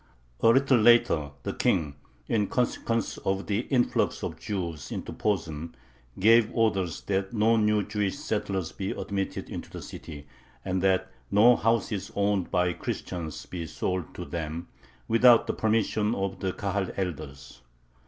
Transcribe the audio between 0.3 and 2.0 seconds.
A little later the King,